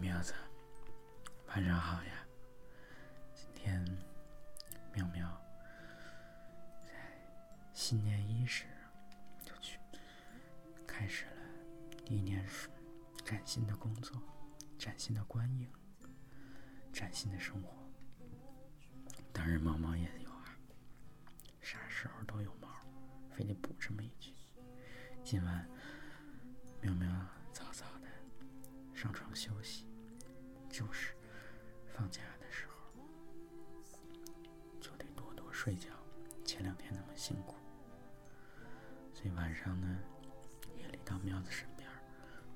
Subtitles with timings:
[0.00, 0.32] 喵子，
[1.48, 2.26] 晚上好呀！
[3.34, 3.84] 今天
[4.94, 5.38] 喵喵
[6.86, 6.94] 在
[7.74, 8.64] 新年伊始
[9.44, 9.78] 就去
[10.86, 11.32] 开始了
[12.06, 12.42] 第一年
[13.26, 14.16] 崭新的工作、
[14.78, 15.70] 崭新的观影、
[16.90, 17.76] 崭新的生活。
[19.34, 20.56] 当然，毛毛也有啊，
[21.60, 22.68] 啥时候都有毛，
[23.36, 24.32] 非得补这么一句。
[25.22, 25.68] 今晚
[26.80, 27.06] 喵喵
[27.52, 28.08] 早早的
[28.94, 29.86] 上床休息，
[30.80, 31.14] 就是
[31.92, 32.72] 放假的时候
[34.80, 35.90] 就得多多睡觉。
[36.42, 37.54] 前两天那么辛苦，
[39.12, 39.98] 所以晚上呢，
[40.78, 41.86] 夜里到苗子身边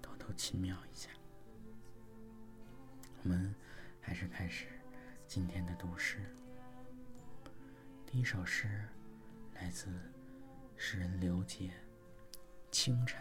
[0.00, 1.10] 偷偷亲苗一下。
[3.24, 3.52] 我们
[4.00, 4.68] 还是开始
[5.26, 6.24] 今天的读诗。
[8.06, 8.88] 第一首诗
[9.54, 9.90] 来自
[10.76, 11.70] 诗人刘杰，
[12.70, 13.20] 《清晨》。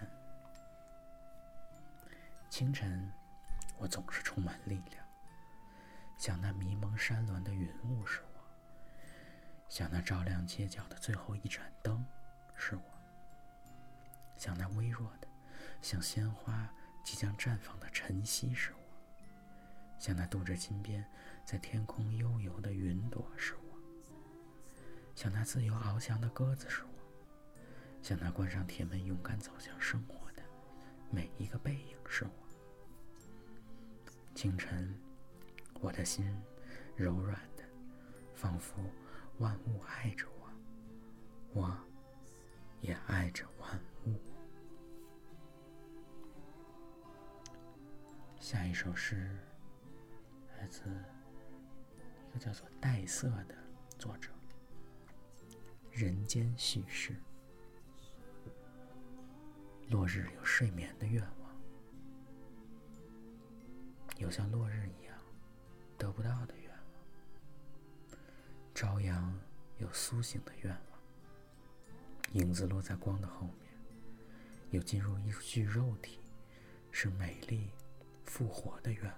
[2.51, 3.11] 清晨，
[3.79, 5.00] 我总是充满力量，
[6.21, 8.43] 像那迷蒙山峦的云雾是我，
[9.67, 12.05] 像那照亮街角的最后一盏灯
[12.55, 12.83] 是我，
[14.37, 15.27] 像那微弱的、
[15.81, 16.71] 像鲜花
[17.03, 18.79] 即将绽放的晨曦是我，
[19.97, 21.03] 像那镀着金边
[21.43, 23.79] 在天空悠游的云朵是我，
[25.15, 27.63] 像那自由翱翔的鸽子是我，
[28.03, 30.43] 像那关上铁门勇敢走向生活的
[31.09, 32.31] 每一个背影是我。
[34.35, 34.95] 清晨，
[35.81, 36.25] 我的心
[36.95, 37.63] 柔软的，
[38.35, 38.75] 仿佛
[39.39, 40.47] 万物爱着我，
[41.53, 41.77] 我
[42.81, 44.19] 也爱着万物。
[48.39, 49.35] 下一首诗
[50.57, 50.83] 来自
[52.29, 53.55] 一个叫做黛色的
[53.97, 54.29] 作者，
[55.91, 57.13] 《人间叙事》。
[59.89, 61.51] 落日有睡眠的愿望。
[64.17, 65.00] 有像落日一样
[66.01, 68.17] 得不到的愿望，
[68.73, 69.39] 朝阳
[69.77, 70.99] 有苏醒的愿望，
[72.33, 73.71] 影子落在光的后面，
[74.71, 76.19] 有进入一具肉体，
[76.89, 77.69] 是美丽
[78.25, 79.13] 复活的愿望。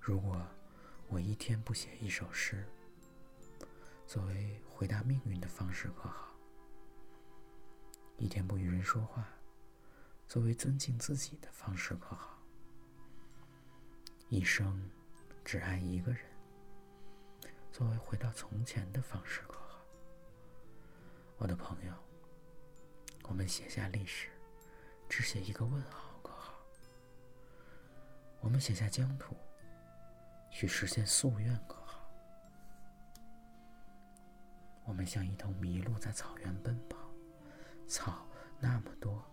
[0.00, 0.44] 如果
[1.06, 2.66] 我一天不写一首诗，
[4.04, 6.34] 作为回答命运的方式可好？
[8.16, 9.28] 一天不与人说话。
[10.26, 12.37] 作为尊敬自己的方式可好？
[14.30, 14.78] 一生
[15.42, 16.20] 只爱一个人，
[17.72, 19.80] 作为回到从前的方式可好？
[21.38, 21.94] 我的朋友，
[23.22, 24.28] 我们写下历史，
[25.08, 26.52] 只写一个问号可好？
[28.40, 29.34] 我们写下疆土，
[30.50, 32.06] 去实现夙愿可好？
[34.84, 36.98] 我们像一头麋鹿在草原奔跑，
[37.86, 38.26] 草
[38.60, 39.24] 那么多。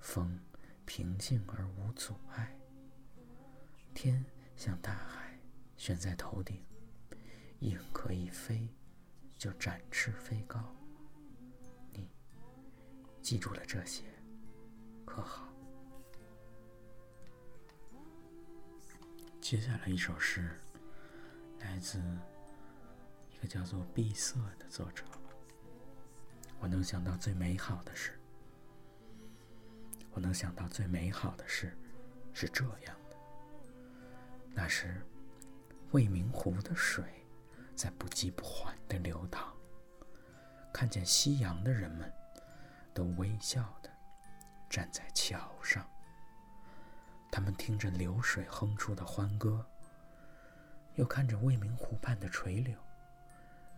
[0.00, 0.40] 风
[0.86, 2.56] 平静而无阻碍，
[3.94, 4.24] 天
[4.56, 5.38] 像大海
[5.76, 6.64] 悬在头顶，
[7.60, 8.68] 鹰可以飞，
[9.36, 10.74] 就展翅飞高。
[11.90, 12.08] 你
[13.20, 14.04] 记住了这些，
[15.04, 15.48] 可好？
[19.40, 20.58] 接下来一首诗，
[21.60, 22.00] 来自
[23.30, 25.04] 一个叫做碧色的作者。
[26.60, 28.18] 我能想到最美好的事。
[30.12, 31.76] 我能想到最美好的事，
[32.32, 32.96] 是这样：
[34.54, 35.04] 那是
[35.90, 37.04] 未名湖的水
[37.74, 39.52] 在不急不缓地流淌，
[40.72, 42.12] 看见夕阳的人们
[42.94, 43.90] 都微笑地
[44.68, 45.86] 站在桥上，
[47.30, 49.66] 他们听着流水哼出的欢歌，
[50.94, 52.78] 又看着未名湖畔的垂柳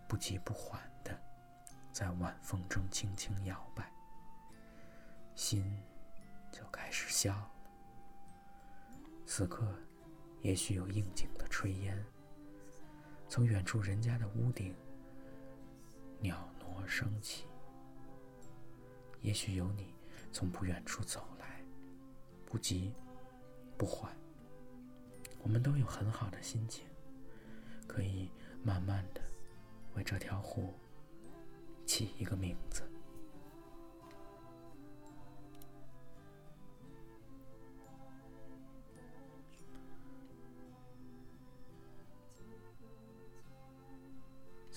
[0.08, 1.18] 不急不缓地
[1.92, 3.90] 在晚风中轻轻摇摆，
[5.34, 5.82] 心。
[6.52, 7.50] 就开始笑了。
[9.26, 9.74] 此刻，
[10.44, 12.04] 也许有应景的炊烟，
[13.30, 14.76] 从远处人家的屋顶
[16.20, 17.46] 袅袅升起；
[19.22, 19.94] 也许有你
[20.30, 21.64] 从不远处走来，
[22.44, 22.92] 不急
[23.78, 24.14] 不缓。
[25.42, 26.84] 我们都有很好的心情，
[27.86, 28.30] 可以
[28.62, 29.22] 慢慢的
[29.94, 30.74] 为这条湖
[31.86, 32.82] 起一个名字。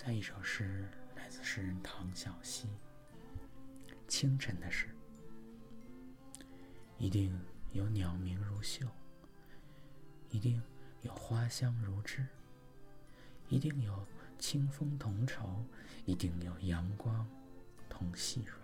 [0.08, 0.88] 再一首诗
[1.18, 2.70] 来自诗人唐小溪。
[4.08, 4.88] 清晨的事，
[6.98, 7.38] 一定
[7.74, 8.88] 有鸟鸣如绣，
[10.30, 10.64] 一定
[11.02, 12.26] 有花香如织，
[13.50, 14.08] 一定有
[14.40, 15.62] 清风同愁，
[16.06, 17.30] 一定有阳光
[17.90, 18.62] 同细软，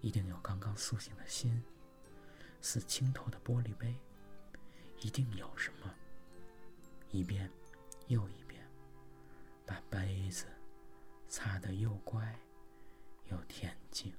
[0.00, 1.62] 一定有刚刚苏醒的心，
[2.62, 3.94] 似清透的玻璃杯，
[5.02, 5.94] 一定有什么。
[7.10, 7.50] 一遍
[8.08, 8.43] 又一遍，
[9.66, 10.46] 把杯子
[11.28, 12.38] 擦得又乖
[13.24, 14.14] 又恬静。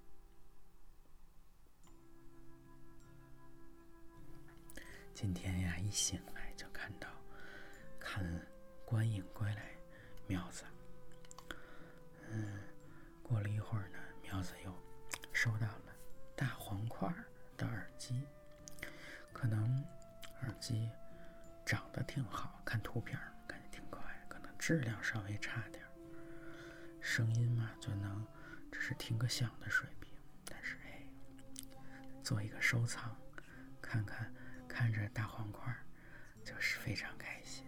[5.13, 7.07] 今天呀，一醒来就看到
[8.00, 8.24] 看
[8.86, 9.71] 观影归来，
[10.27, 10.65] 苗子。
[12.30, 12.59] 嗯，
[13.24, 14.74] 过了一会儿呢，苗子又
[15.31, 15.95] 收到了
[16.36, 17.07] 大黄块
[17.56, 18.27] 的耳机，
[19.31, 19.81] 可能
[20.41, 20.89] 耳机
[21.65, 23.34] 长得挺好看，图片感觉挺可爱，可能
[24.65, 25.85] 质量稍微差点，
[27.00, 28.25] 声音嘛就能
[28.71, 30.12] 只是听个响的水平，
[30.44, 31.07] 但是哎，
[32.23, 33.15] 做一个收藏，
[33.79, 34.33] 看看。
[34.67, 35.71] 看着大黄块，
[36.44, 37.63] 就是非常开心。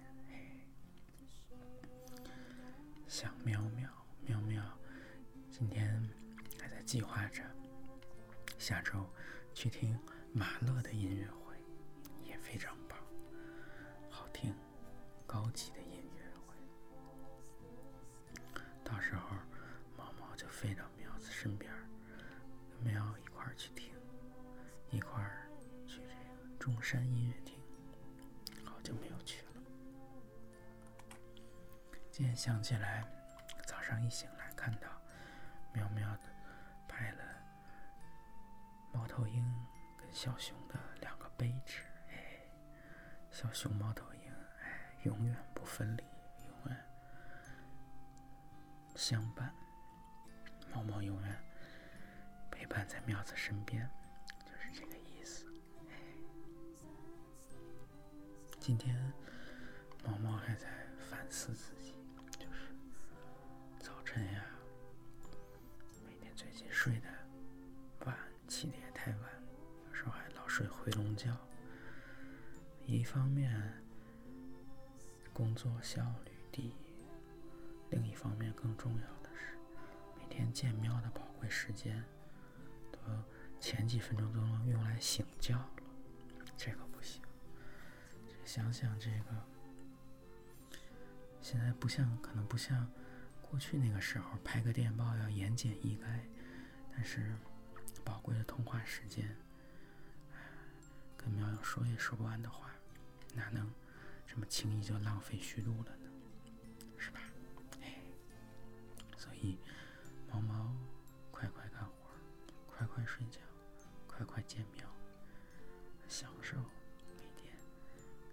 [3.08, 3.88] 想喵喵
[4.26, 4.80] 喵喵，
[5.52, 6.04] 今天
[6.60, 7.44] 还在计划着
[8.58, 9.08] 下周
[9.54, 9.96] 去听
[10.34, 11.54] 马勒的音乐会，
[12.26, 12.98] 也非常棒，
[14.10, 14.52] 好听，
[15.28, 15.78] 高级的
[21.38, 21.72] 到喵子身边，
[22.84, 23.94] 喵一块儿去听，
[24.90, 25.48] 一块儿
[25.86, 26.58] 去这个。
[26.58, 27.60] 中山音乐厅，
[28.64, 29.48] 好久没有去了。
[32.12, 33.06] 今天想起来，
[33.66, 34.88] 早上一醒来看到
[35.74, 36.24] 喵喵的
[36.88, 37.24] 拍了
[38.92, 39.44] 猫头鹰
[39.98, 41.78] 跟小熊的两个杯子，
[42.10, 42.42] 哎，
[43.30, 46.04] 小熊猫头鹰，哎，永远不分离，
[46.48, 46.86] 永远
[48.96, 49.54] 相伴，
[50.78, 51.44] 猫猫永远
[52.52, 53.90] 陪伴在妙子身边。
[54.46, 55.48] 就是这个意思
[58.60, 58.96] 今天，
[60.06, 60.68] 毛毛还在
[61.10, 61.96] 反思自己，
[62.38, 62.76] 就是
[63.80, 64.46] 早晨呀，
[66.06, 67.10] 每天最近睡得
[68.06, 68.16] 晚，
[68.48, 69.22] 起的也太晚，
[69.88, 71.36] 有时候还老睡回笼觉。
[72.86, 73.84] 一方面
[75.34, 76.76] 工作效率低，
[77.90, 79.27] 另一方面更重要的，
[80.38, 82.04] 天见喵的宝贵时间，
[82.92, 83.00] 都
[83.60, 85.68] 前几分钟都能用来醒觉了，
[86.56, 87.24] 这个不行。
[88.46, 89.44] 想想这个，
[91.42, 92.88] 现在不像，可能不像
[93.42, 96.20] 过去那个时候拍个电报要言简意赅，
[96.94, 97.34] 但是
[98.06, 99.36] 宝贵的通话时间，
[101.18, 102.70] 跟苗苗说也说不完的话，
[103.34, 103.68] 哪能
[104.28, 106.12] 这么轻易就浪费虚度了呢？
[106.96, 107.22] 是吧？
[107.82, 107.96] 哎，
[109.18, 109.58] 所以
[113.08, 113.40] 睡觉，
[114.06, 114.86] 快快见苗，
[116.10, 116.58] 享受
[117.16, 117.56] 每天。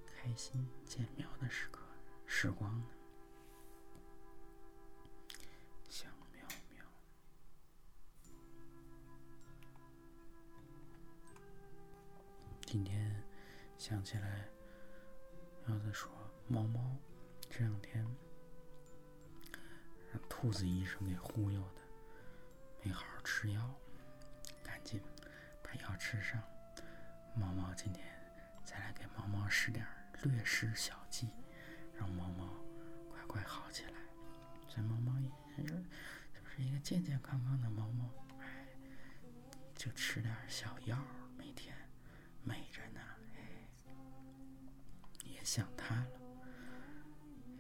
[0.04, 1.80] 开心见苗的时刻，
[2.26, 2.86] 时光呢？
[5.88, 6.84] 想苗苗。
[12.66, 13.22] 今天
[13.78, 14.48] 想起来，
[15.66, 16.10] 苗子说
[16.48, 16.96] ：“猫猫
[17.48, 18.04] 这两天
[20.12, 21.82] 让兔子医生给忽悠的，
[22.82, 23.74] 没好好吃药，
[25.82, 26.42] 要吃上。
[27.34, 28.06] 猫猫今天
[28.64, 29.86] 再来给猫猫使点。”
[30.24, 31.28] 略施小计，
[31.92, 32.48] 让猫猫
[33.10, 33.92] 快快好起来。
[34.66, 38.08] 这猫猫也就就是一个健健康康的猫猫，
[38.40, 38.66] 哎，
[39.74, 40.96] 就吃点小药，
[41.36, 41.76] 每天
[42.42, 43.00] 美着呢。
[43.36, 43.68] 哎，
[45.24, 46.06] 也想它了，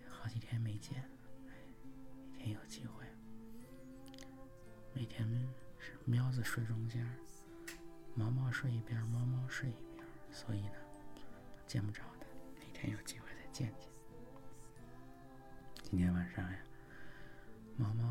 [0.08, 1.02] 好几天没见，
[1.48, 1.52] 哎，
[2.32, 3.04] 每天有机会，
[4.94, 5.28] 每天
[5.78, 7.06] 是喵子睡中间，
[8.14, 10.76] 毛毛睡一边，猫猫睡一边，所以呢，
[11.66, 12.26] 见不着的，
[12.60, 12.92] 哪天。
[12.92, 13.88] 有机会再见见。
[15.82, 16.58] 今天晚上呀，
[17.76, 18.04] 毛，毛